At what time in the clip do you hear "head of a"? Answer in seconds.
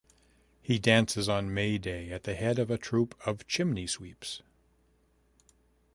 2.33-2.77